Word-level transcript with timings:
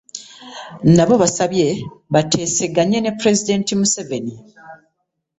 Nabo 0.95 1.15
baasabye 1.21 1.67
bateeseganye 2.13 2.97
ne 3.01 3.11
Pulezidenti 3.19 3.71
Museveni 3.79 4.35